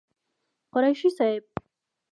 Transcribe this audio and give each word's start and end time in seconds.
قريشي 0.73 1.09
صاحب 1.09 1.43